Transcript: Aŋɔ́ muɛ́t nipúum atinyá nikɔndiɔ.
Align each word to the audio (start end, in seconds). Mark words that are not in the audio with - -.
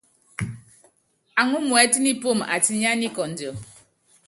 Aŋɔ́ 1.39 1.59
muɛ́t 1.67 1.93
nipúum 2.03 2.39
atinyá 2.55 2.91
nikɔndiɔ. 2.99 3.51